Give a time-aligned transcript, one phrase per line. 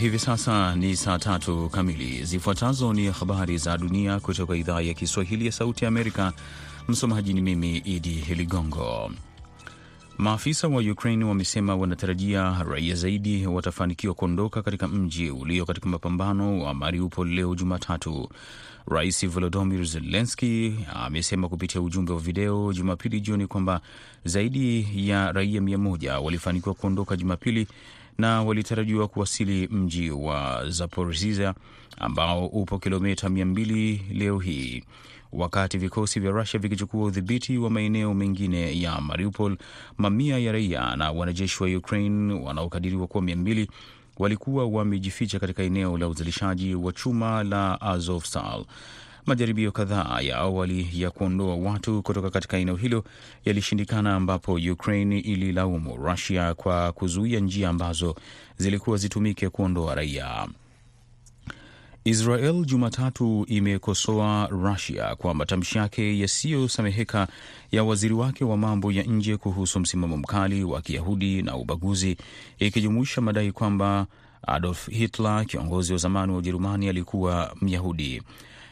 [0.00, 2.24] Hivi sasa ni saa tatu kamili.
[2.24, 6.32] Zifuatazo ni habari za dunia kutoka idhaa ya Kiswahili ya Sauti ya Amerika.
[6.88, 9.10] Msomaji ni mimi Idi Ligongo.
[10.18, 16.74] Maafisa wa Ukraine wamesema wanatarajia raia zaidi watafanikiwa kuondoka katika mji ulio katika mapambano wa
[16.74, 18.28] Mariupol leo Jumatatu.
[18.86, 23.80] Rais Volodymyr Zelensky amesema kupitia ujumbe wa video Jumapili jioni kwamba
[24.24, 27.66] zaidi ya raia mia moja walifanikiwa kuondoka Jumapili
[28.18, 31.54] na walitarajiwa kuwasili mji wa Zaporizhia
[31.98, 34.84] ambao upo kilomita 200 leo hii,
[35.32, 39.56] wakati vikosi vya Rusia vikichukua udhibiti wa maeneo mengine ya Mariupol.
[39.98, 43.70] Mamia ya raia na wanajeshi wa Ukraine wanaokadiriwa kuwa mia mbili
[44.18, 48.64] walikuwa wamejificha katika eneo la uzalishaji wa chuma la Azovstal.
[49.26, 53.04] Majaribio kadhaa ya awali ya kuondoa watu kutoka katika eneo hilo
[53.44, 58.14] yalishindikana, ambapo Ukraine ililaumu Rusia kwa kuzuia njia ambazo
[58.56, 60.48] zilikuwa zitumike kuondoa raia.
[62.04, 67.28] Israel Jumatatu imekosoa Rusia kwa matamshi yake yasiyosameheka
[67.72, 72.16] ya waziri wake wa mambo ya nje kuhusu msimamo mkali wa Kiyahudi na ubaguzi,
[72.58, 74.06] ikijumuisha madai kwamba
[74.46, 78.22] Adolf Hitler, kiongozi wa zamani wa Ujerumani, alikuwa Myahudi.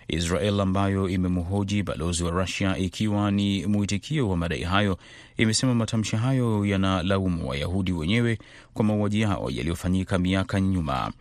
[0.08, 4.98] Israel ambayo imemhoji balozi wa Rusia ikiwa ni mwitikio wa madai hayo,
[5.36, 8.38] imesema matamshi hayo yanalaumu Wayahudi wenyewe
[8.74, 11.12] kwa mauaji yao yaliyofanyika miaka nyuma.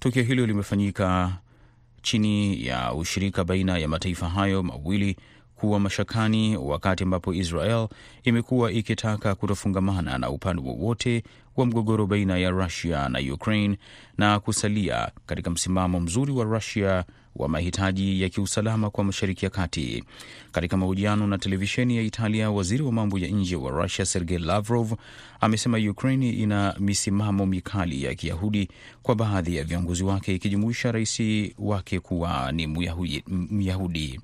[0.00, 1.32] Tukio hilo limefanyika
[2.02, 5.16] chini ya ushirika baina ya mataifa hayo mawili
[5.56, 7.88] kuwa mashakani, wakati ambapo Israel
[8.24, 11.22] imekuwa ikitaka kutofungamana na upande wowote
[11.56, 13.78] wa mgogoro baina ya Rusia na Ukraine
[14.18, 17.04] na kusalia katika msimamo mzuri wa Rusia
[17.36, 20.04] wa mahitaji ya kiusalama kwa Mashariki ya Kati.
[20.52, 24.92] Katika mahojiano na televisheni ya Italia, waziri wa mambo ya nje wa Rusia Sergei Lavrov
[25.40, 28.68] amesema Ukraini ina misimamo mikali ya Kiyahudi
[29.02, 31.22] kwa baadhi ya viongozi wake, ikijumuisha rais
[31.58, 32.66] wake kuwa ni
[33.26, 34.20] Myahudi.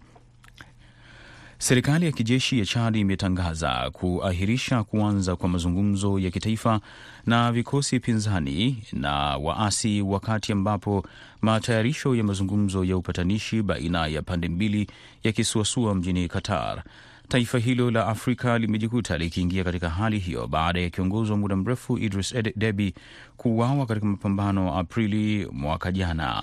[1.63, 6.81] Serikali ya kijeshi ya Chad imetangaza kuahirisha kuanza kwa mazungumzo ya kitaifa
[7.27, 11.05] na vikosi pinzani na waasi, wakati ambapo
[11.43, 14.87] matayarisho ya mazungumzo ya upatanishi baina ya pande mbili
[15.23, 16.83] yakisuasua mjini Qatar.
[17.29, 21.99] Taifa hilo la Afrika limejikuta likiingia katika hali hiyo baada ya kiongozi wa muda mrefu
[21.99, 22.95] Idris Deby
[23.37, 26.43] kuuawa katika mapambano Aprili mwaka jana.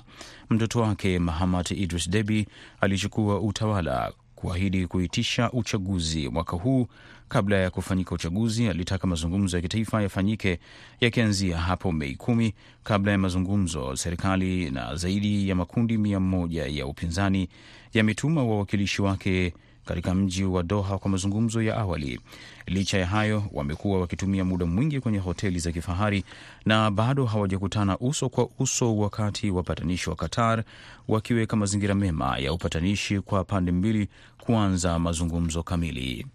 [0.50, 2.46] Mtoto wake Mahamat Idris Deby
[2.80, 4.12] alichukua utawala
[4.42, 6.86] kuahidi kuitisha uchaguzi mwaka huu.
[7.28, 10.58] Kabla ya kufanyika uchaguzi, alitaka mazungumzo ya kitaifa yafanyike
[11.00, 12.54] yakianzia hapo Mei kumi.
[12.84, 17.48] Kabla ya mazungumzo, serikali na zaidi ya makundi mia moja ya upinzani
[17.94, 19.54] yametuma wawakilishi wake
[19.88, 22.20] katika mji wa Doha kwa mazungumzo ya awali.
[22.66, 26.24] Licha ya hayo, wamekuwa wakitumia muda mwingi kwenye hoteli za kifahari
[26.66, 30.64] na bado hawajakutana uso kwa uso, wakati wapatanishi wa Qatar
[31.08, 34.08] wakiweka mazingira mema ya upatanishi kwa pande mbili
[34.40, 36.26] kuanza mazungumzo kamili.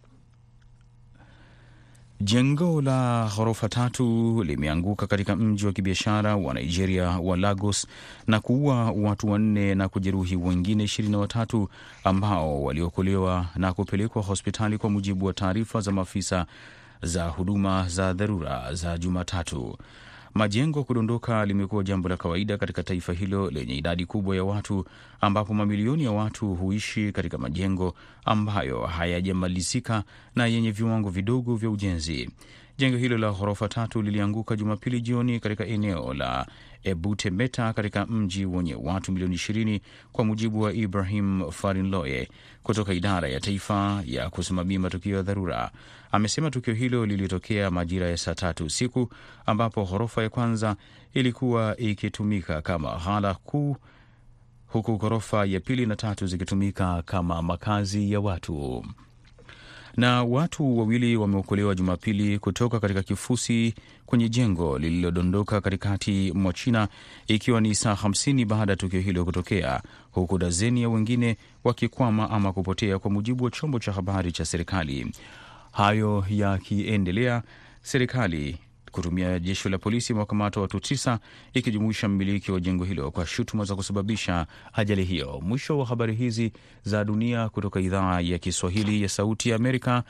[2.25, 7.87] Jengo la ghorofa tatu limeanguka katika mji wa kibiashara wa Nigeria wa Lagos
[8.27, 11.69] na kuua watu wanne na kujeruhi wengine ishirini na watatu
[12.03, 16.45] ambao waliokolewa na kupelekwa hospitali, kwa mujibu wa taarifa za maafisa
[17.01, 19.77] za huduma za dharura za Jumatatu.
[20.33, 24.85] Majengo kudondoka limekuwa jambo la kawaida katika taifa hilo lenye idadi kubwa ya watu,
[25.21, 27.95] ambapo mamilioni ya watu huishi katika majengo
[28.25, 30.03] ambayo hayajamalizika
[30.35, 32.29] na yenye viwango vidogo vya ujenzi.
[32.77, 36.47] Jengo hilo la ghorofa tatu lilianguka Jumapili jioni katika eneo la
[36.83, 42.29] Ebute Meta katika mji wenye watu milioni ishirini, kwa mujibu wa Ibrahim Farinloye
[42.63, 45.71] kutoka idara ya taifa ya kusimamia matukio ya dharura.
[46.11, 49.09] Amesema tukio hilo lilitokea majira ya saa tatu usiku
[49.45, 50.75] ambapo ghorofa ya kwanza
[51.13, 53.77] ilikuwa ikitumika kama ghala kuu
[54.67, 58.85] huku ghorofa ya pili na tatu zikitumika kama makazi ya watu
[59.97, 63.73] na watu wawili wameokolewa Jumapili kutoka katika kifusi
[64.05, 66.87] kwenye jengo lililodondoka katikati mwa China,
[67.27, 69.81] ikiwa ni saa 50 baada ya tukio hilo kutokea,
[70.11, 75.11] huku dazeni ya wengine wakikwama ama kupotea, kwa mujibu wa chombo cha habari cha serikali.
[75.71, 77.43] Hayo yakiendelea,
[77.81, 78.57] serikali
[78.93, 81.19] kutumia jeshi la polisi wakamata watu tisa
[81.53, 85.41] ikijumuisha mmiliki wa jengo hilo kwa shutuma za kusababisha ajali hiyo.
[85.43, 86.51] Mwisho wa habari hizi
[86.83, 90.03] za dunia kutoka idhaa ya Kiswahili ya Sauti ya Amerika.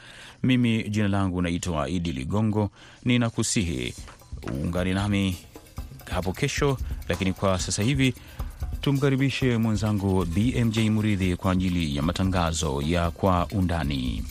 [0.43, 2.69] Mimi jina langu naitwa Idi Ligongo,
[3.05, 3.93] ninakusihi
[4.51, 5.37] uungane nami
[6.11, 6.77] hapo kesho,
[7.09, 8.13] lakini kwa sasa hivi
[8.81, 14.23] tumkaribishe mwenzangu BMJ Muridhi kwa ajili ya matangazo ya Kwa Undani.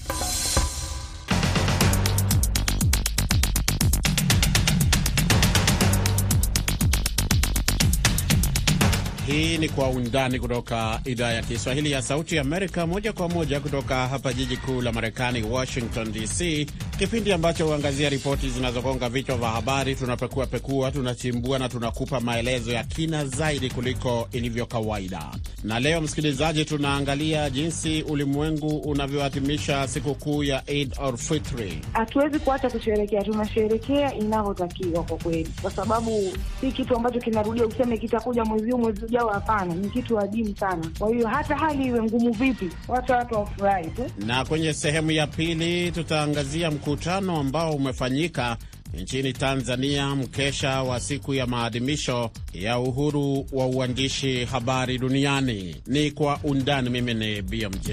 [9.26, 14.08] Hii ni Kwa Undani kutoka idhaa ya Kiswahili ya Sauti Amerika, moja kwa moja kutoka
[14.08, 16.66] hapa jiji kuu la Marekani, Washington DC,
[16.98, 19.94] kipindi ambacho huangazia ripoti zinazogonga vichwa vya habari.
[19.94, 25.24] Tunapekua pekua, tunachimbua na tunakupa maelezo ya kina zaidi kuliko ilivyo kawaida.
[25.64, 31.78] Na leo, msikilizaji, tunaangalia jinsi ulimwengu unavyoadhimisha sikukuu ya Eid al-Fitri.
[31.92, 38.44] Hatuwezi kuacha kusherekea, tunasherekea inavyotakiwa kwa kweli, kwa sababu si kitu ambacho kinarudia useme kitakuja
[38.44, 39.28] mwezi huu mwezi ujao.
[39.28, 40.90] Hapana, ni kitu adimu sana.
[40.98, 44.04] Kwa hiyo hata hali iwe ngumu vipi, wacha watu wafurahi tu.
[44.26, 48.56] Na kwenye sehemu ya pili tutaangazia mkutano ambao umefanyika
[48.94, 55.76] nchini Tanzania, mkesha wa siku ya maadhimisho ya uhuru wa uandishi habari duniani.
[55.86, 56.90] Ni kwa undani.
[56.90, 57.90] Mimi ni BMJ.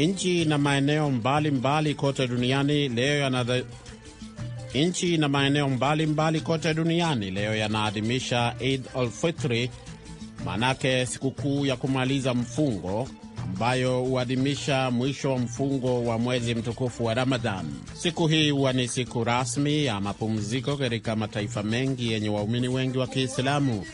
[0.00, 3.62] Nchi na maeneo mbalimbali mbali kote duniani leo yana
[4.74, 9.70] nchi na maeneo mbalimbali mbali kote duniani leo yanaadhimisha Eid al-Fitri,
[10.44, 13.08] manake sikukuu ya kumaliza mfungo
[13.44, 17.66] ambayo huadhimisha mwisho wa mfungo wa mwezi mtukufu wa Ramadhan.
[17.94, 23.06] Siku hii huwa ni siku rasmi ya mapumziko katika mataifa mengi yenye waumini wengi wa
[23.06, 23.84] Kiislamu,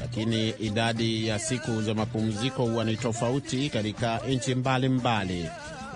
[0.00, 5.46] lakini idadi ya siku za mapumziko huwa ni tofauti katika nchi mbalimbali.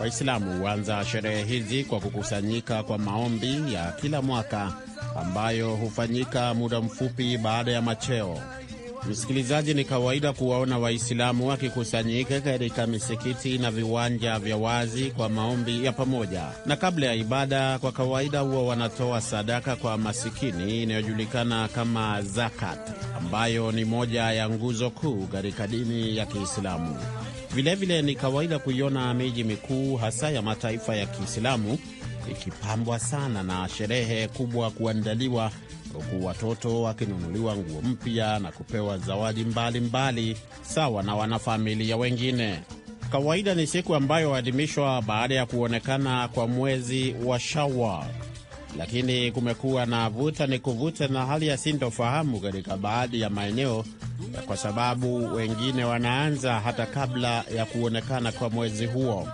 [0.01, 4.73] Waislamu huanza sherehe hizi kwa kukusanyika kwa maombi ya kila mwaka
[5.21, 8.41] ambayo hufanyika muda mfupi baada ya macheo.
[9.11, 15.93] Msikilizaji, ni kawaida kuwaona Waislamu wakikusanyika katika misikiti na viwanja vya wazi kwa maombi ya
[15.93, 22.79] pamoja, na kabla ya ibada, kwa kawaida huwa wanatoa sadaka kwa masikini inayojulikana kama zakat,
[23.19, 26.97] ambayo ni moja ya nguzo kuu katika dini ya Kiislamu.
[27.55, 31.79] Vilevile ni kawaida kuiona miji mikuu hasa ya mataifa ya Kiislamu
[32.31, 35.51] ikipambwa sana na sherehe kubwa kuandaliwa
[35.95, 39.81] huku watoto wakinunuliwa nguo mpya na kupewa zawadi mbalimbali
[40.31, 42.59] mbali, sawa na wanafamilia wengine.
[43.13, 48.07] Kawaida ni siku ambayo huadhimishwa baada ya kuonekana kwa mwezi wa Shawwal,
[48.79, 53.85] lakini kumekuwa na vuta ni kuvuta na hali ya sintofahamu katika baadhi ya maeneo,
[54.47, 59.29] kwa sababu wengine wanaanza hata kabla ya kuonekana kwa mwezi huo.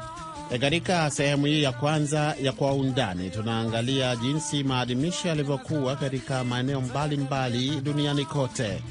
[0.58, 7.70] Katika sehemu hii ya kwanza ya Kwa Undani tunaangalia jinsi maadhimisho yalivyokuwa katika maeneo mbalimbali
[7.80, 8.82] duniani kote.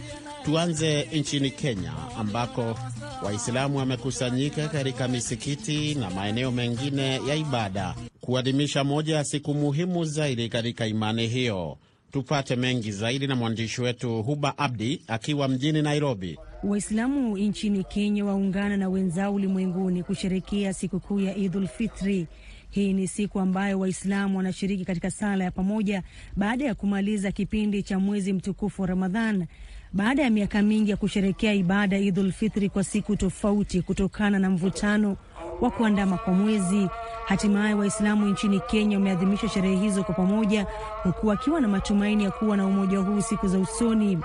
[0.46, 2.76] Tuanze nchini Kenya ambako
[3.24, 10.50] Waislamu wamekusanyika katika misikiti na maeneo mengine ya ibada kuadhimisha moja ya siku muhimu zaidi
[10.50, 11.78] katika imani hiyo.
[12.12, 16.38] Tupate mengi zaidi na mwandishi wetu Huba Abdi akiwa mjini Nairobi.
[16.64, 22.28] Waislamu nchini Kenya waungana na wenzao ulimwenguni kusherekea sikukuu ya Idul Fitri.
[22.70, 26.04] Hii ni siku ambayo Waislamu wanashiriki katika sala ya pamoja
[26.36, 29.46] baada ya kumaliza kipindi cha mwezi mtukufu wa Ramadhan.
[29.94, 35.18] Baada ya miaka mingi ya kusherekea ibada Idul Fitri kwa siku tofauti kutokana na mvutano
[35.62, 36.90] wa kuandama kwa mwezi,
[37.26, 40.68] hatimaye Waislamu nchini Kenya wameadhimisha sherehe hizo kwa pamoja,
[41.04, 44.20] huku wakiwa na matumaini ya kuwa na umoja huu siku za usoni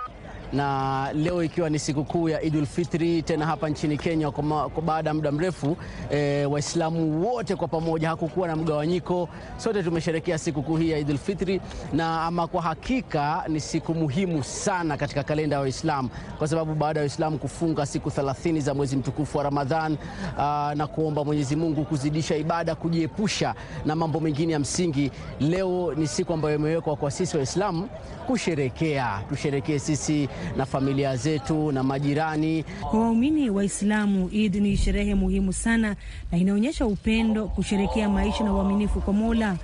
[0.54, 5.14] na leo ikiwa ni sikukuu ya Idul Fitri tena hapa nchini Kenya kwa baada ya
[5.14, 5.76] muda mrefu
[6.11, 11.61] e, Waislamu wote kwa pamoja, hakukuwa na mgawanyiko, sote tumesherekea sikukuu hii ya Idul Fitri,
[11.92, 16.08] na ama kwa hakika ni siku muhimu sana katika kalenda ya wa Waislamu
[16.38, 19.96] kwa sababu baada ya Waislamu kufunga siku 30 za mwezi mtukufu wa Ramadhan
[20.38, 26.06] aa, na kuomba Mwenyezi Mungu kuzidisha ibada, kujiepusha na mambo mengine ya msingi, leo ni
[26.06, 27.88] siku ambayo imewekwa kwa sisi Waislamu
[28.26, 32.64] kusherekea, tusherekee sisi na familia zetu na majirani.
[32.90, 35.96] Kwa waumini Waislamu, Idi ni sherehe muhimu sana
[36.32, 39.56] na inaonyesha upendo, kusherekea maisha na uaminifu kwa Mola.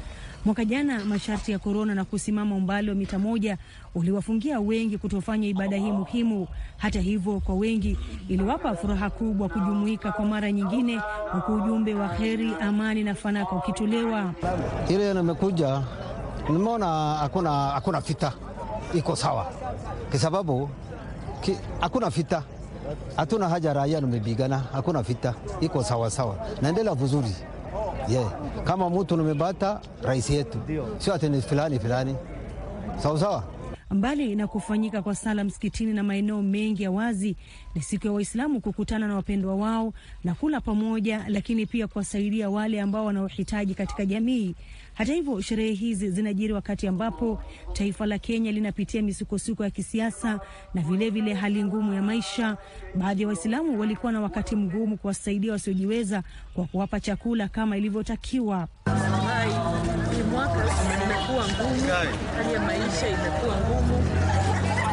[0.44, 3.58] Mwaka jana masharti ya korona na kusimama umbali wa mita moja
[3.94, 6.46] uliwafungia wengi kutofanya ibada hii muhimu.
[6.76, 11.00] Hata hivyo, kwa wengi iliwapa furaha kubwa kujumuika kwa mara nyingine,
[11.32, 14.32] huku ujumbe wa heri, amani na fanaka ukitolewa.
[14.88, 15.82] Ile nimekuja
[16.48, 18.32] nimeona hakuna hakuna vita,
[18.94, 19.52] iko sawa
[20.10, 20.68] kwa sababu
[21.80, 22.42] hakuna vita,
[23.16, 27.34] hatuna haja raia nimepigana, hakuna vita, iko sawa sawa, naendelea vizuri
[28.08, 28.32] yeah.
[28.64, 30.58] Kama mtu nimebata rais yetu,
[30.98, 32.16] sio ati ni fulani fulani,
[32.98, 33.44] sawa sawa.
[33.90, 37.36] Mbali na kufanyika kwa sala msikitini na maeneo mengi ya wazi,
[37.74, 39.92] ni siku ya Waislamu kukutana na wapendwa wao
[40.24, 44.54] na kula pamoja, lakini pia kuwasaidia wale ambao wanaohitaji katika jamii.
[45.00, 47.42] Hata hivyo, sherehe hizi zinajiri wakati ambapo
[47.72, 50.40] taifa la Kenya linapitia misukosuko ya kisiasa
[50.74, 52.56] na vilevile vile hali ngumu ya maisha.
[52.94, 56.22] Baadhi ya Waislamu walikuwa na wakati mgumu kuwasaidia wasiojiweza
[56.54, 58.68] kwa kuwapa chakula kama ilivyotakiwa.
[60.30, 60.64] Mwaka
[61.04, 61.90] imekuwa ngumu,
[62.36, 64.04] hali ya maisha imekuwa ngumu,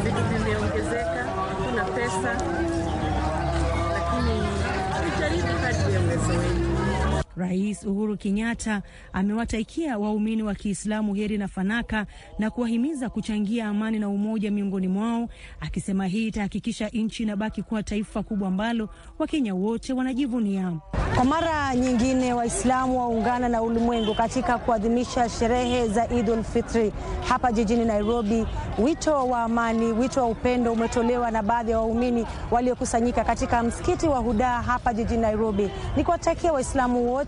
[0.03, 2.33] vitu vimeongezeka, hakuna pesa,
[3.93, 4.47] lakini
[5.11, 6.76] tujaribu kadri ya uwezo wetu.
[7.37, 8.81] Rais Uhuru Kenyatta
[9.13, 12.05] amewataikia waumini wa Kiislamu heri na fanaka
[12.39, 15.29] na kuwahimiza kuchangia amani na umoja miongoni mwao,
[15.59, 18.89] akisema hii itahakikisha nchi inabaki kuwa taifa kubwa ambalo
[19.19, 20.73] Wakenya wote wanajivunia.
[21.15, 26.93] Kwa mara nyingine Waislamu waungana na ulimwengu katika kuadhimisha sherehe za Idul Fitri
[27.27, 28.45] hapa jijini Nairobi.
[28.79, 34.19] Wito wa amani, wito wa upendo umetolewa na baadhi ya waumini waliokusanyika katika msikiti wa
[34.19, 35.69] Hudaa hapa jijini Nairobi.
[35.95, 37.26] Ni kuwatakia Waislamu wote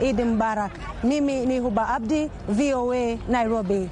[0.00, 0.72] Eid Mbarak.
[1.04, 3.88] Mimi ni Huba Abdi, VOA Nairobi.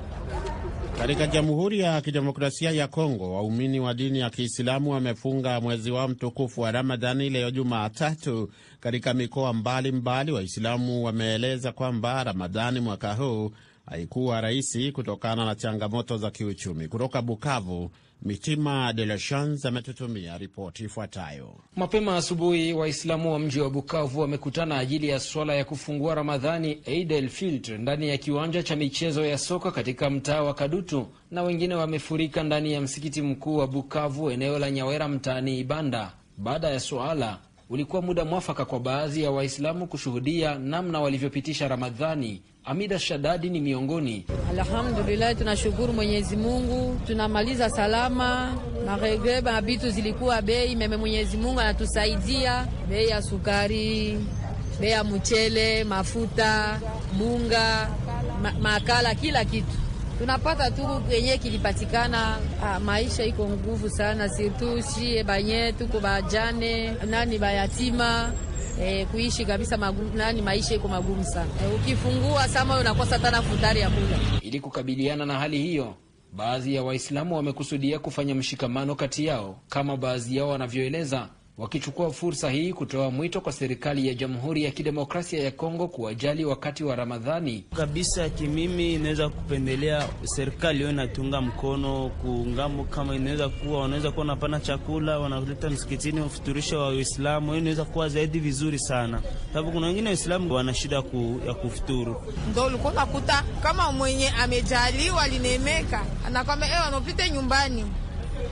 [0.99, 6.61] Katika Jamhuri ya Kidemokrasia ya Kongo, waumini wa dini ya Kiislamu wamefunga mwezi wao mtukufu
[6.61, 8.51] wa Ramadhani leo Jumatatu.
[8.81, 13.51] Katika mikoa mbalimbali, Waislamu wameeleza kwamba Ramadhani mwaka huu
[13.87, 16.89] haikuwa rahisi kutokana na changamoto za kiuchumi.
[16.89, 17.91] Kutoka Bukavu,
[18.23, 21.55] Mitima de la Chance ametutumia ripoti ifuatayo.
[21.77, 27.13] Mapema asubuhi, Waislamu wa mji wa Bukavu wamekutana ajili ya swala ya kufungua Ramadhani Eid
[27.13, 31.75] el Fitr ndani ya kiwanja cha michezo ya soka katika mtaa wa Kadutu, na wengine
[31.75, 36.13] wamefurika ndani ya msikiti mkuu wa Bukavu, eneo la Nyawera, mtaani Ibanda.
[36.37, 37.39] Baada ya swala,
[37.71, 42.43] ulikuwa muda mwafaka kwa baadhi ya Waislamu kushuhudia namna walivyopitisha Ramadhani.
[42.65, 44.27] Amida Shadadi ni miongoni.
[44.51, 48.55] Alhamdulillahi, tunashukuru Mwenyezi Mungu, tunamaliza salama.
[48.87, 52.67] Maregre mabitu zilikuwa bei meme, Mwenyezi Mungu anatusaidia.
[52.89, 54.19] Bei ya sukari,
[54.81, 56.81] bei ya mchele, mafuta,
[57.19, 57.89] bunga,
[58.43, 59.77] ma makala, kila kitu
[60.19, 62.39] tunapata tu kenye kilipatikana.
[62.65, 68.33] Ah, maisha iko nguvu sana, sirtu shie banye tuko bajane nani bayatima
[68.83, 73.81] E, kuishi kabisa magumu, nani maisha iko magumu sana e, ukifungua sama unakosa tana futari
[73.81, 74.19] ya kula.
[74.43, 75.95] Ili kukabiliana na hali hiyo,
[76.33, 81.29] baadhi ya Waislamu wamekusudia kufanya mshikamano kati yao, kama baadhi yao wanavyoeleza,
[81.61, 86.85] wakichukua fursa hii kutoa mwito kwa serikali ya Jamhuri ya Kidemokrasia ya Kongo kuwajali wakati
[86.85, 87.65] wa Ramadhani.
[87.77, 94.61] Kabisa kimimi inaweza kupendelea serikali yo inatunga mkono kungambo, kama inaweza kuwa wanaweza kuwa wanapana
[94.61, 100.09] chakula wanaleta msikitini wafuturisha wa Uislamu, hiyo inaweza kuwa zaidi vizuri sana, sababu kuna wengine
[100.09, 102.23] Waislamu wana shida ku, ya kufuturu.
[102.51, 107.85] Ndo ulikuwa nakuta kama mwenye amejaliwa linemeka anakwambia eh, wanapite nyumbani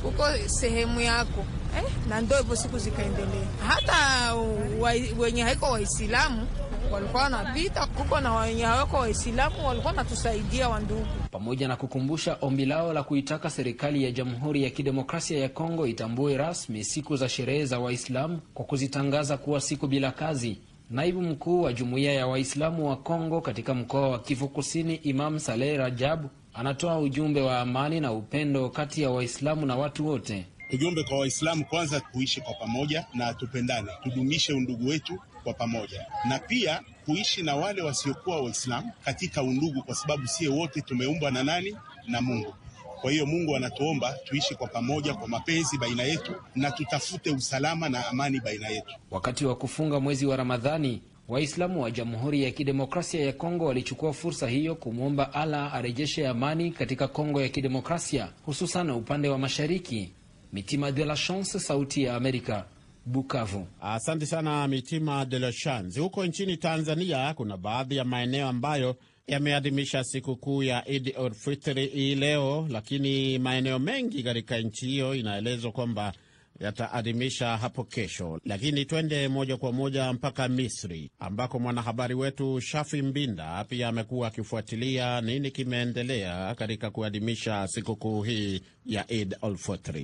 [0.03, 1.45] huko sehemu yako
[1.77, 3.47] eh, na ndo hivyo siku zikaendelea.
[3.69, 4.35] Hata
[4.81, 6.47] wa, wenye haiko Waislamu
[6.93, 12.93] walikuwa wanapita kuko na wenye hawako Waislamu walikuwa wanatusaidia wandugu, pamoja na kukumbusha ombi lao
[12.93, 17.79] la kuitaka serikali ya Jamhuri ya Kidemokrasia ya Kongo itambue rasmi siku za sherehe za
[17.79, 20.59] Waislamu kwa kuzitangaza kuwa siku bila kazi.
[20.91, 25.79] Naibu mkuu wa jumuiya ya Waislamu wa Kongo katika mkoa wa Kivu Kusini, Imam Saleh
[25.79, 30.47] Rajabu, anatoa ujumbe wa amani na upendo kati ya Waislamu na watu wote.
[30.73, 36.39] Ujumbe kwa Waislamu kwanza, kuishi kwa pamoja na tupendane, tudumishe undugu wetu kwa pamoja, na
[36.39, 41.77] pia kuishi na wale wasiokuwa Waislamu katika undugu, kwa sababu sie wote tumeumbwa na nani?
[42.09, 42.55] Na Mungu.
[43.01, 48.07] Kwa hiyo Mungu anatuomba tuishi kwa pamoja kwa mapenzi baina yetu na tutafute usalama na
[48.09, 48.95] amani baina yetu.
[49.11, 54.49] Wakati wa kufunga mwezi wa Ramadhani, Waislamu wa Jamhuri ya Kidemokrasia ya Kongo walichukua fursa
[54.49, 60.13] hiyo kumwomba Allah arejeshe amani katika Kongo ya Kidemokrasia, hususan upande wa mashariki.
[60.53, 62.67] Mitima de la Chance, Sauti ya Amerika,
[63.07, 63.67] Bukavu.
[63.81, 66.01] Asante sana Mitima de la Chance.
[66.01, 72.67] Huko nchini Tanzania kuna baadhi ya maeneo ambayo yameadhimisha sikukuu ya Eid al-Fitr hii leo,
[72.71, 76.13] lakini maeneo mengi katika nchi hiyo inaelezwa kwamba
[76.61, 78.41] yataadhimisha hapo kesho.
[78.45, 85.21] Lakini twende moja kwa moja mpaka Misri ambako mwanahabari wetu Shafi Mbinda pia amekuwa akifuatilia
[85.21, 89.99] nini kimeendelea katika kuadhimisha sikukuu hii ya Id al-Fitr.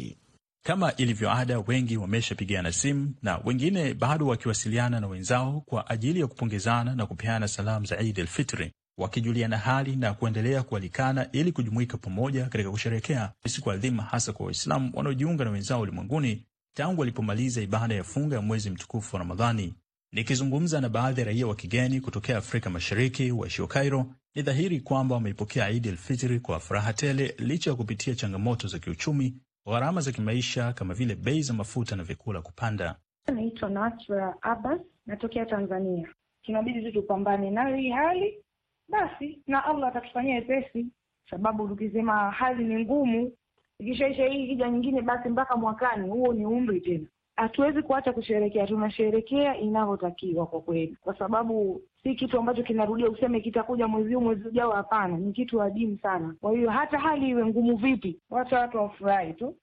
[0.66, 6.26] Kama ilivyo ada, wengi wameshapigana simu na wengine bado wakiwasiliana na wenzao kwa ajili ya
[6.26, 11.96] kupongezana na kupeana salamu za Idi el Fitri, wakijuliana hali na kuendelea kualikana ili kujumuika
[11.98, 16.44] pamoja katika kusherehekea siku adhima, hasa kwa Waislamu wanaojiunga na wenzao ulimwenguni
[16.76, 19.74] tangu walipomaliza ibada ya funga ya mwezi mtukufu wa Ramadhani.
[20.12, 25.14] Nikizungumza na baadhi ya raia wa kigeni kutokea Afrika Mashariki waishio Cairo, ni dhahiri kwamba
[25.14, 29.34] wameipokea Idi Elfitri kwa furaha tele licha ya kupitia changamoto za kiuchumi,
[29.66, 32.96] gharama za kimaisha kama vile bei za mafuta na vyakula kupanda.
[33.34, 36.08] Naitwa Nasra Abbas, natokea Tanzania.
[36.42, 38.44] Tunabidi tu tupambane nayo hii hali
[38.88, 40.86] basi, na Allah atatufanyia wepesi,
[41.30, 43.32] sababu tukisema hali ni ngumu,
[43.78, 47.06] ikishaisha hii hija nyingine, basi mpaka mwakani, huo ni umri tena.
[47.36, 53.88] Hatuwezi kuacha kusherekea, tunasherekea inavyotakiwa kwa kweli, kwa sababu si kitu ambacho kinarudia useme kitakuja
[53.88, 54.72] mwezi huu mwezi ujao.
[54.72, 56.34] Hapana, ni kitu adimu sana.
[56.40, 59.56] Kwa hiyo hata hali iwe ngumu vipi, wacha watu wafurahi tu.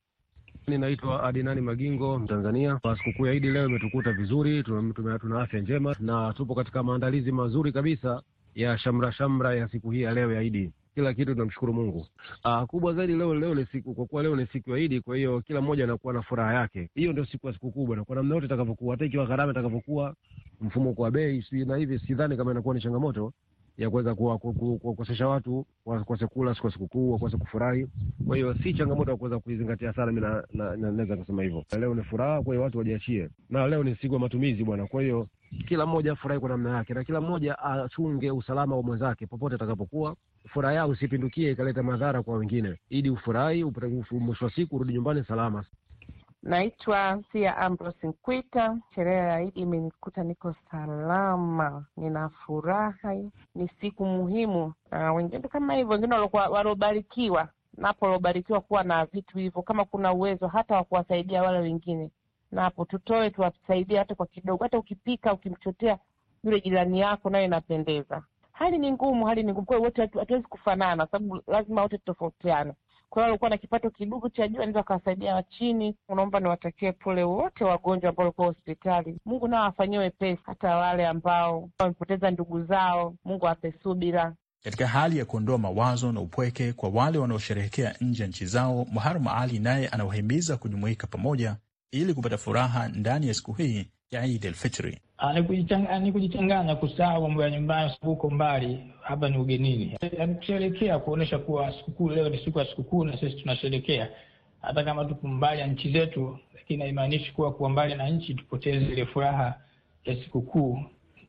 [0.67, 2.79] Ninaitwa Adinani Magingo, Mtanzania.
[2.97, 8.21] Sikukuu ya Idi leo imetukuta vizuri, tuna afya njema na tupo katika maandalizi mazuri kabisa
[8.55, 10.71] ya shamra shamra ya siku hii ya leo ya Idi.
[10.95, 12.05] Kila kitu tunamshukuru Mungu.
[12.45, 15.15] Aa, kubwa zaidi leo leo ni siku, kwa kuwa leo ni siku ya Idi, kwa
[15.17, 16.89] hiyo kila mmoja anakuwa na furaha yake.
[16.95, 20.15] Hiyo ndio siku ya siku kubwa na kwa namna yote itakavyokuwa, hata ikiwa gharama itakavyokuwa,
[20.61, 23.33] mfumo kwa bei si na hivi, sidhani kama inakuwa ni changamoto
[23.77, 27.87] ya kuweza kuwakosesha watu wakose kula siku sikukuu, wakose kufurahi.
[28.27, 30.21] Kwa hiyo si changamoto ya kuweza kuizingatia sana, mi
[30.81, 31.63] naweza kusema hivyo.
[31.79, 34.87] Leo ni furaha, kwa hiyo watu wajiachie, na leo ni siku ya matumizi bwana.
[34.87, 35.27] Kwa hiyo
[35.67, 40.15] kila mmoja afurahi kwa namna yake, na kila mmoja achunge usalama wa mwenzake popote atakapokuwa.
[40.47, 43.63] Furaha yao usipindukie ikaleta madhara kwa wengine, ili ufurahi,
[44.11, 45.65] mwisho wa siku urudi nyumbani salama.
[46.43, 48.77] Naitwa Sia Ambrose Nkwita.
[48.95, 53.13] Sherehe ya Idi imenikuta niko salama, nina furaha.
[53.55, 54.73] Ni siku muhimu.
[54.91, 56.15] Uh, wengine kama hivyo, wengine
[56.49, 62.09] waliobarikiwa napo, waliobarikiwa kuwa na vitu hivyo, kama kuna uwezo hata wa kuwasaidia wale wengine,
[62.51, 64.63] napo tutoe, tuwasaidie hata kwa kidogo.
[64.63, 65.97] Hata ukipika ukimchotea
[66.43, 68.23] yule jirani yako, nayo inapendeza.
[68.53, 72.73] Hali ni ngumu, hali ni ngumu, kwa hiyo wote hatuwezi kufanana, sababu lazima wote tutofautiane
[73.11, 75.95] kwa hiyo walikuwa na kipato kidogo cha juu, anaweza wakawasaidia wa chini.
[76.09, 79.17] Unaomba niwatakie pole wote wagonjwa ambao walikuwa hospitali.
[79.25, 84.33] Mungu nao awafanyie wepesi, hata wale ambao wamepoteza ndugu zao, Mungu awape subira.
[84.63, 89.27] Katika hali ya kuondoa mawazo na upweke kwa wale wanaosherehekea nje ya nchi zao, Muharram
[89.27, 91.55] Ali naye anawahimiza kujumuika pamoja
[91.91, 94.99] ili kupata furaha ndani ya siku hii ya Eid al-Fitri.
[96.01, 99.97] Ni kujichanganya, kusahau mambo ya nyumbani, sababu uko mbali, hapa ni ugenini.
[100.37, 104.09] Kusherekea kuonyesha kuwa sikukuu leo ni siku ya sikukuu na sisi tunasherekea,
[104.61, 108.85] hata kama tupo mbali ya nchi zetu, lakini haimaanishi kuwa kuwa mbali na nchi tupoteze
[108.85, 109.55] ile furaha
[110.05, 110.79] ya sikukuu.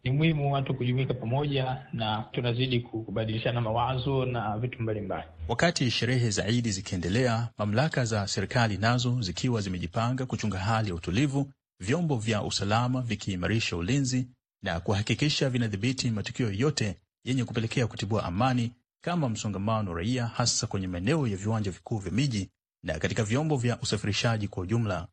[0.05, 5.25] Ni muhimu watu kujumuika pamoja na tunazidi kubadilishana mawazo na vitu mbalimbali.
[5.49, 11.47] Wakati sherehe za Idi zikiendelea, mamlaka za serikali nazo zikiwa zimejipanga kuchunga hali ya utulivu
[11.83, 14.29] vyombo vya usalama vikiimarisha ulinzi
[14.62, 18.73] na kuhakikisha vinadhibiti matukio yote yenye kupelekea kutibua amani
[19.05, 22.51] kama msongamano wa raia, hasa kwenye maeneo ya viwanja vikuu vya miji
[22.83, 25.09] na katika vyombo vya usafirishaji kwa ujumla.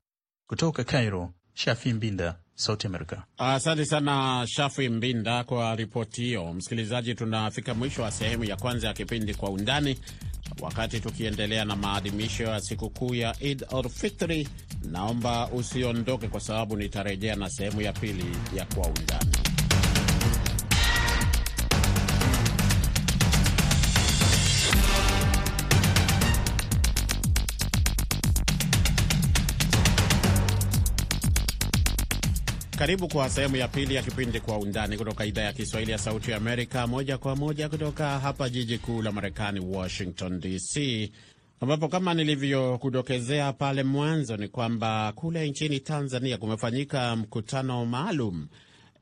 [0.50, 3.24] Kutoka Cairo, Shafi Mbinda, Sauti Amerika.
[3.38, 6.54] Asante sana Shafi Mbinda kwa ripoti hiyo.
[6.54, 9.98] Msikilizaji, tunafika mwisho wa sehemu ya kwanza ya kipindi Kwa Undani,
[10.62, 14.48] wakati tukiendelea na maadhimisho ya sikukuu ya Id al-Fitri.
[14.92, 19.49] Naomba usiondoke, kwa sababu nitarejea na sehemu ya pili ya Kwa Undani.
[32.80, 36.32] Karibu kwa sehemu ya pili ya kipindi Kwa Undani kutoka idhaa ya Kiswahili ya Sauti
[36.32, 40.78] ya Amerika, moja kwa moja kutoka hapa jiji kuu la Marekani, Washington DC,
[41.62, 48.48] ambapo kama nilivyokudokezea pale mwanzo ni kwamba kule nchini Tanzania kumefanyika mkutano maalum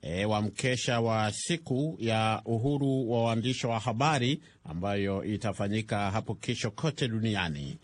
[0.01, 6.71] e, wa mkesha wa siku ya uhuru wa waandishi wa habari ambayo itafanyika hapo kesho
[6.71, 7.77] kote duniani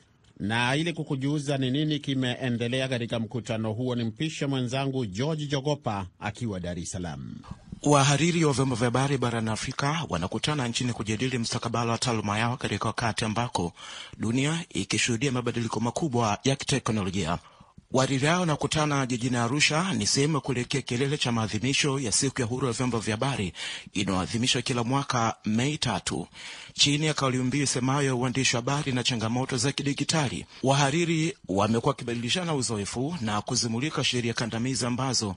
[0.43, 6.59] na ili kukujuza ni nini kimeendelea katika mkutano huo, ni mpishe mwenzangu George Jogopa akiwa
[6.59, 7.35] Dar es Salaam.
[7.83, 12.87] Wahariri wa vyombo vya habari barani Afrika wanakutana nchini kujadili mstakabala wa taaluma yao katika
[12.87, 13.73] wakati ambako
[14.17, 17.37] dunia ikishuhudia mabadiliko makubwa ya kiteknolojia.
[17.93, 22.47] Wahariri hao wanakutana jijini Arusha, ni sehemu ya kuelekea kilele cha maadhimisho ya siku ya
[22.47, 23.53] uhuru wa vyombo vya habari
[23.93, 26.27] inayoadhimishwa kila mwaka Mei tatu,
[26.73, 30.45] chini ya kauli mbiu isemayo uandishi wa habari na changamoto za kidigitali.
[30.63, 35.35] Wahariri wamekuwa wakibadilishana uzoefu na kuzimulika sheria kandamizi ambazo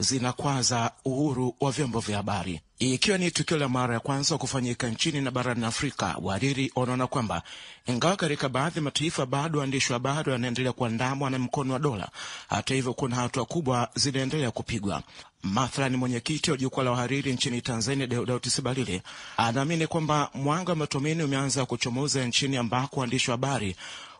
[0.00, 2.60] zinakwaza uhuru wa vyombo vya habari.
[2.78, 7.42] Ikiwa ni tukio la mara ya kwanza kufanyika nchini na barani Afrika, wahariri wanaona kwamba
[7.86, 12.08] ingawa katika baadhi ya mataifa bado waandishi wa habari wanaendelea kuandamwa na mkono wa dola,
[12.48, 15.02] hata hivyo kuna hatua kubwa zinaendelea kupigwa.
[15.42, 19.02] Mathalani, mwenyekiti wa jukwaa la wahariri nchini Tanzania, Deodatus Balile,
[19.36, 23.76] anaamini kwamba mwanga wa matumaini umeanza kuchomoza nchini ambako waandishi wa habari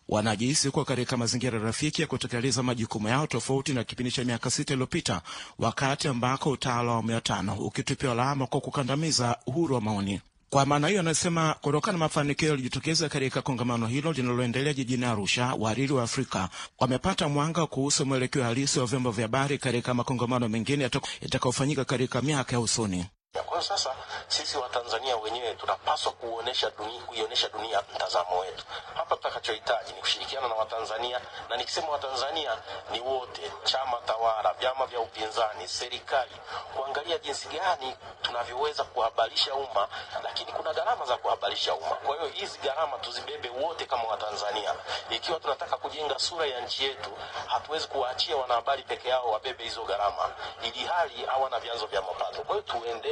[0.08, 4.74] wanajihisi kuwa katika mazingira rafiki ya kutekeleza majukumu yao tofauti na kipindi cha miaka sita
[4.74, 5.22] iliyopita,
[5.58, 10.20] wakati ambako utawala wa awamu ya tano ukitupiwa lawama kwa kukandamiza uhuru wa maoni.
[10.50, 15.92] Kwa maana hiyo, anasema kutokana na mafanikio yaliyojitokeza katika kongamano hilo linaloendelea jijini Arusha, wahariri
[15.92, 20.84] wa Afrika wamepata mwanga kuhusu mwelekeo halisi wa vyombo vya habari katika makongamano mengine
[21.22, 23.06] yatakayofanyika katika miaka ya usoni.
[23.32, 23.94] Kwa sasa
[24.28, 28.64] sisi Watanzania wenyewe tunapaswa kuonesha dunia, kuionyesha dunia mtazamo wetu.
[28.94, 32.56] Hapa tutakachohitaji ni kushirikiana na Watanzania, na nikisema Watanzania
[32.90, 36.30] ni wote, chama tawala, vyama vya upinzani, serikali,
[36.76, 39.88] kuangalia jinsi gani tunavyoweza kuhabarisha umma,
[40.24, 41.94] lakini kuna gharama za kuhabarisha umma.
[41.94, 44.74] Kwa hiyo hizi gharama tuzibebe wote kama Watanzania.
[45.10, 47.10] Ikiwa tunataka kujenga sura ya nchi yetu,
[47.46, 50.30] hatuwezi kuwaachia wanahabari peke yao wabebe hizo gharama,
[50.62, 52.42] ili hali hawana vyanzo vya mapato.
[52.42, 52.62] Kwa hiyo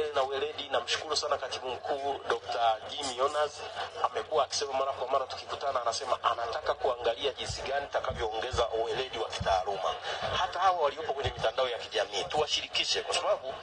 [0.07, 0.69] tuendelee na weledi.
[0.71, 2.77] Namshukuru sana katibu mkuu Dr.
[2.89, 3.61] Jimmy Jonas,
[4.03, 9.95] amekuwa akisema mara kwa mara tukikutana, anasema anataka kuangalia jinsi gani takavyoongeza uweledi wa kitaaluma.
[10.37, 13.53] Hata hawa waliopo kwenye mitandao ya kijamii tuwashirikishe, kwa sababu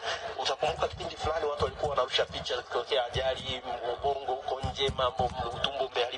[0.42, 5.24] utakumbuka kipindi fulani watu walikuwa wanarusha picha zikitokea ajali, ubongo huko nje, mambo
[5.56, 6.13] utumbo umeharibika,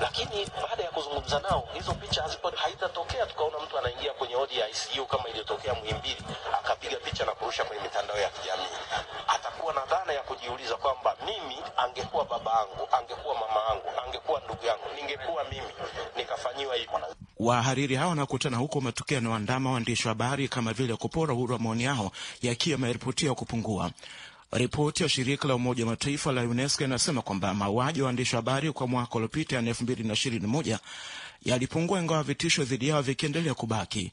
[0.00, 4.68] lakini baada ya kuzungumza nao hizo picha hazipo, haitatokea tukaona mtu anaingia kwenye odi ya
[4.68, 6.22] ICU kama iliyotokea Muhimbili
[6.58, 8.76] akapiga picha na kurusha kwenye mitandao ya kijamii
[9.28, 14.66] atakuwa na dhana ya kujiuliza kwamba mimi, angekuwa baba yangu, angekuwa mama yangu, angekuwa ndugu
[14.66, 15.72] yangu, ningekuwa mimi
[16.16, 17.00] nikafanyiwa hivyo.
[17.38, 21.84] Wahariri hao wanakutana huko matukio yanayoandama waandishi wa habari kama vile kupora uhuru wa maoni
[21.84, 22.10] yao
[22.42, 23.90] yakiwa yameripotiwa kupungua.
[24.52, 28.42] Ripoti ya shirika la Umoja wa Mataifa la UNESCO inasema kwamba mauaji wa waandishi wa
[28.42, 30.78] habari kwa mwaka uliopita, yani elfu mbili na ishirini na moja
[31.44, 34.12] yalipungua, ingawa vitisho dhidi yao vikiendelea kubaki.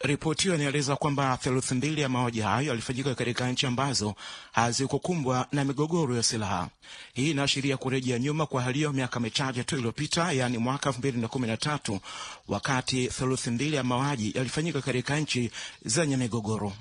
[0.00, 4.14] Ripoti hiyo inaeleza kwamba theluthi mbili ya mauaji hayo yalifanyika katika nchi ambazo
[4.52, 6.68] hazikukumbwa na migogoro ya silaha.
[7.14, 11.18] Hii inaashiria kurejea nyuma kwa hali hiyo miaka michache tu iliyopita, yaani mwaka elfu mbili
[11.20, 12.00] na kumi na tatu
[12.48, 15.50] wakati theluthi mbili ya mauaji yalifanyika katika nchi
[15.84, 16.72] zenye migogoro.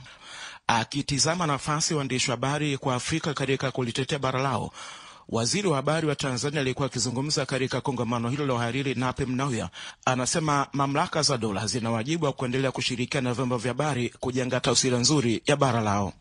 [0.67, 4.71] Akitizama nafasi waandishi wa habari kwa Afrika katika kulitetea bara lao,
[5.29, 9.67] Waziri wa habari wa Tanzania aliyekuwa akizungumza katika kongamano hilo la wahariri Nape Nnauye
[10.05, 14.97] anasema mamlaka za dola zina wajibu wa kuendelea kushirikiana na vyombo vya habari kujenga taswira
[14.97, 16.13] nzuri ya bara lao.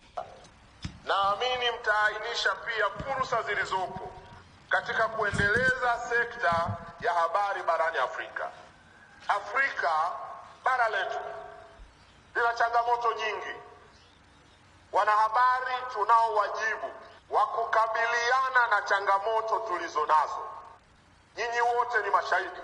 [1.06, 4.10] Naamini mtaainisha pia fursa zilizopo
[4.68, 8.50] katika kuendeleza sekta ya habari barani Afrika.
[9.28, 9.90] Afrika,
[10.64, 11.18] bara letu
[12.34, 13.65] lina changamoto nyingi.
[14.92, 16.90] Wanahabari tunao wajibu
[17.30, 20.48] wa kukabiliana na changamoto tulizo nazo.
[21.36, 22.60] Nyinyi wote ni mashahidi.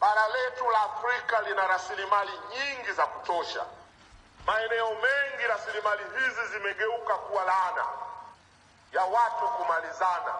[0.00, 3.64] Bara letu la Afrika lina rasilimali nyingi za kutosha.
[4.46, 7.84] Maeneo mengi rasilimali hizi zimegeuka kuwa laana
[8.92, 10.34] ya watu kumalizana,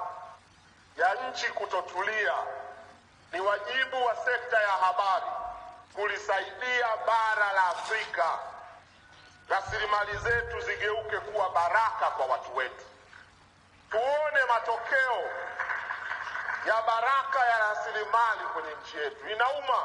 [0.97, 2.35] ya nchi kutotulia.
[3.33, 5.27] Ni wajibu wa sekta ya habari
[5.95, 8.39] kulisaidia bara la Afrika
[9.49, 12.85] rasilimali zetu zigeuke kuwa baraka kwa watu wetu.
[13.91, 15.21] Tuone matokeo
[16.67, 19.29] ya baraka ya rasilimali kwenye nchi yetu.
[19.31, 19.79] Inauma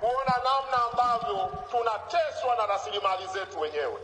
[0.00, 4.00] kuona namna ambavyo tunateswa na rasilimali zetu wenyewe.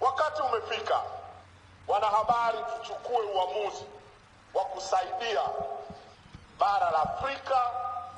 [0.00, 1.00] Wakati umefika,
[1.88, 3.84] wanahabari, tuchukue uamuzi
[4.54, 5.42] wa kusaidia
[6.58, 7.70] bara la Afrika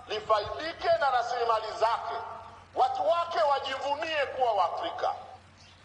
[0.08, 2.14] lifaidike na rasilimali zake,
[2.74, 5.14] watu wake wajivunie kuwa Waafrika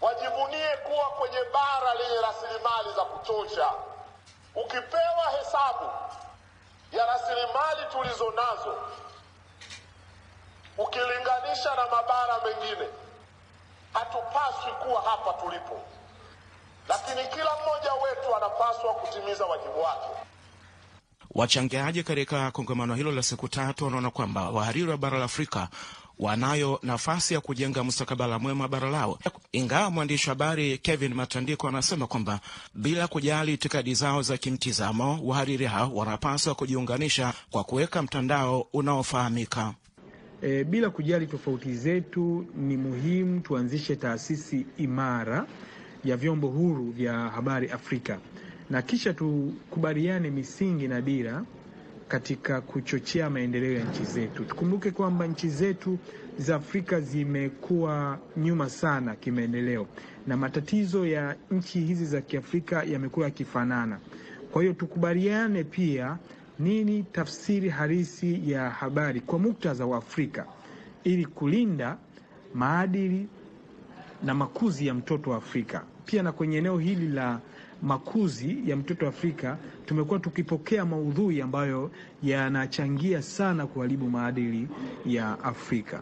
[0.02, 3.73] wajivunie kuwa kwenye bara lenye rasilimali za kutosha.
[4.56, 5.89] Ukipewa hesabu
[6.91, 8.78] ya rasilimali tulizo nazo
[10.78, 12.88] ukilinganisha na mabara mengine,
[13.93, 15.82] hatupaswi kuwa hapa tulipo,
[16.89, 20.08] lakini kila mmoja wetu anapaswa kutimiza wajibu wake.
[21.36, 25.67] Wachangiaji katika kongamano hilo la siku tatu wanaona kwamba wahariri wa bara la Afrika
[26.19, 29.19] wanayo nafasi ya kujenga mustakabala mwema bara lao,
[29.51, 32.39] ingawa mwandishi wa habari Kevin Matandiko anasema kwamba
[32.75, 39.73] bila kujali itikadi zao za kimtizamo, wahariri hao wanapaswa kujiunganisha kwa kuweka mtandao unaofahamika.
[40.41, 45.47] E, bila kujali tofauti zetu, ni muhimu tuanzishe taasisi imara
[46.05, 48.19] ya vyombo huru vya habari Afrika
[48.69, 51.43] na kisha tukubaliane misingi na dira
[52.10, 54.45] katika kuchochea maendeleo ya nchi zetu.
[54.45, 55.98] Tukumbuke kwamba nchi zetu
[56.38, 59.88] za Afrika zimekuwa nyuma sana kimaendeleo,
[60.28, 64.00] na matatizo ya nchi hizi za Kiafrika yamekuwa yakifanana.
[64.52, 66.17] Kwa hiyo tukubaliane pia
[66.60, 70.45] nini tafsiri halisi ya habari kwa muktadha wa Afrika
[71.04, 71.98] ili kulinda
[72.54, 73.28] maadili
[74.24, 75.84] na makuzi ya mtoto wa Afrika.
[76.06, 77.39] Pia na kwenye eneo hili la
[77.82, 81.92] makuzi ya mtoto Afrika, tumekuwa tukipokea maudhui ambayo
[82.24, 84.68] yanachangia sana kuharibu maadili
[85.06, 86.02] ya Afrika.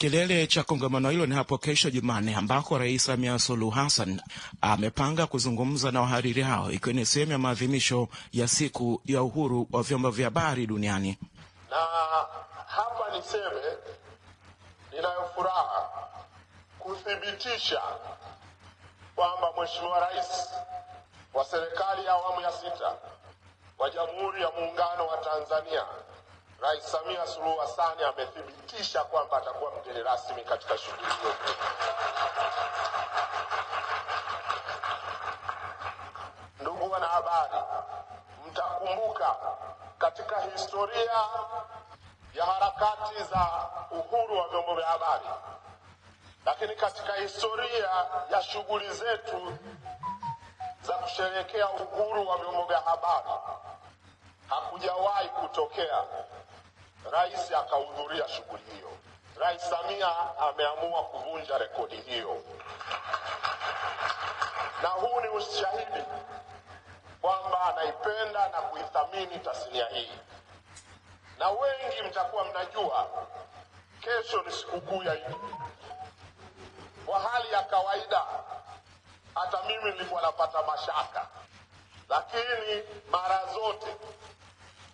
[0.00, 4.20] Kilele cha kongamano hilo ni hapo kesho Jumanne, ambako Rais Samia Suluhu Hassan
[4.60, 9.82] amepanga kuzungumza na wahariri hao, ikiwa ni sehemu ya maadhimisho ya siku ya uhuru wa
[9.82, 11.18] vyombo vya habari duniani.
[11.70, 11.76] Na
[12.66, 13.62] hapa niseme,
[14.92, 15.88] ninayo furaha
[16.78, 17.80] kuthibitisha
[19.16, 20.50] kwamba Mheshimiwa Rais
[21.34, 22.94] wa serikali ya awamu ya sita
[23.78, 25.84] wa Jamhuri ya Muungano wa Tanzania
[26.60, 31.34] Rais Samia Suluhu Hassan amethibitisha kwamba atakuwa mgeni rasmi katika shughuli hiyo.
[36.60, 37.54] Ndugu wanahabari,
[38.48, 39.36] mtakumbuka
[39.98, 41.12] katika historia
[42.34, 45.26] ya harakati za uhuru wa vyombo vya habari,
[46.46, 47.90] lakini katika historia
[48.32, 49.58] ya shughuli zetu
[50.82, 53.28] za kusherehekea uhuru wa vyombo vya habari
[54.48, 56.04] hakujawahi kutokea
[57.12, 58.90] rais akahudhuria shughuli hiyo.
[59.36, 62.42] Rais Samia ameamua kuvunja rekodi hiyo,
[64.82, 66.04] na huu ni ushahidi
[67.20, 70.10] kwamba anaipenda na kuithamini tasnia hii.
[71.38, 73.08] Na wengi mtakuwa mnajua
[74.00, 75.16] kesho ni sikukuu ya.
[77.10, 78.22] Kwa hali ya kawaida,
[79.34, 81.26] hata mimi nilikuwa napata mashaka,
[82.08, 83.96] lakini mara zote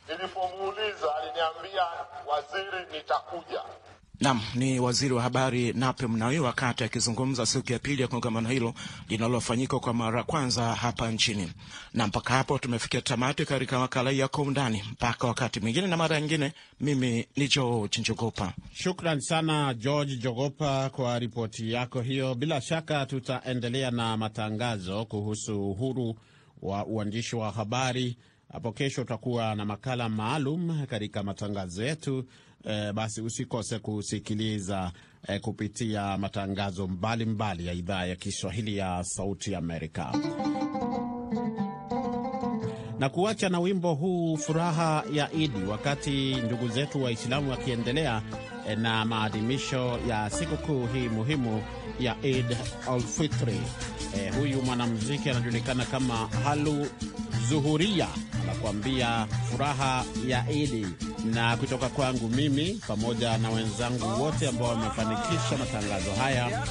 [0.08, 1.86] nilipomuuliza aliniambia,
[2.26, 3.62] waziri, nitakuja.
[4.20, 8.74] Nam ni waziri wa habari Nape Mnawi wakati akizungumza siku ya pili ya kongamano hilo
[9.08, 11.52] linalofanyika kwa mara kwanza hapa nchini.
[11.94, 14.82] Na mpaka hapo tumefikia tamati katika makala ya Kwa Undani.
[14.92, 18.52] Mpaka wakati mwingine na mara nyingine, mimi ni George Njogopa.
[18.72, 22.34] Shukran sana George Jogopa kwa ripoti yako hiyo.
[22.34, 26.18] Bila shaka tutaendelea na matangazo kuhusu uhuru
[26.62, 28.16] wa uandishi wa habari.
[28.52, 32.24] Hapo kesho utakuwa na makala maalum katika matangazo yetu.
[32.66, 34.92] E, basi usikose kusikiliza
[35.28, 40.12] eh, kupitia matangazo mbalimbali mbali ya idhaa ya Kiswahili ya Sauti Amerika.
[42.98, 48.22] Na kuacha na wimbo huu furaha ya Idi, wakati ndugu zetu Waislamu wakiendelea
[48.68, 51.62] e, na maadhimisho ya sikukuu hii muhimu
[52.00, 52.56] ya Eid
[52.90, 53.60] al-Fitri.
[54.16, 56.86] E, huyu mwanamuziki anajulikana kama Halu
[57.48, 58.08] Zuhuria
[58.42, 60.86] anakuambia furaha ya Idi.
[61.34, 66.62] Na kutoka kwangu mimi pamoja na wenzangu wote ambao wamefanikisha matangazo haya,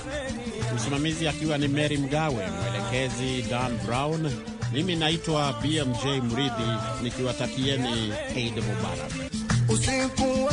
[0.76, 4.32] msimamizi akiwa ni Mary Mgawe, mwelekezi Dan Brown,
[4.74, 6.72] mimi naitwa BMJ Mridhi
[7.04, 9.12] nikiwatakieni Eid Mubarak.
[9.70, 10.50] Usiku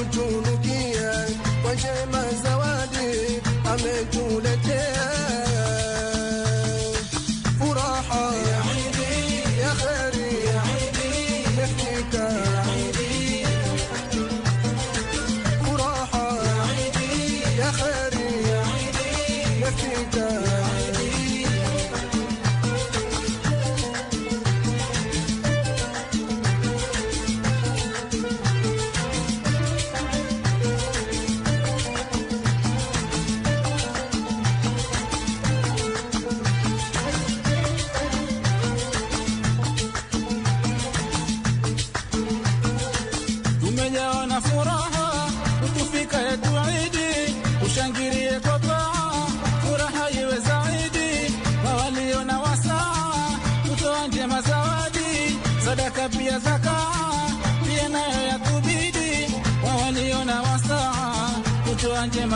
[0.00, 0.49] mucho no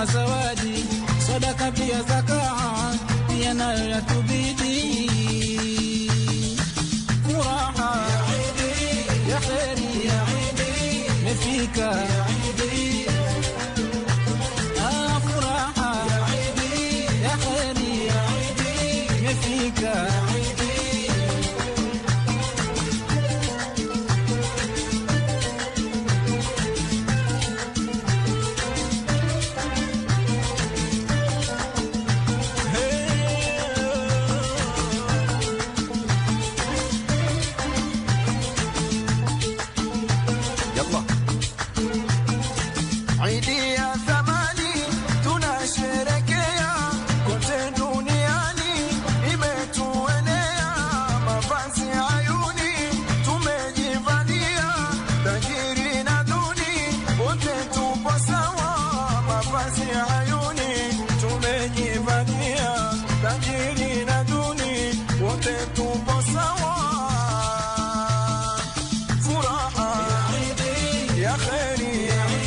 [0.05, 0.85] njema zawadi,
[1.27, 2.41] sadaka pia zaka,
[3.29, 4.24] pia nayo yatubidi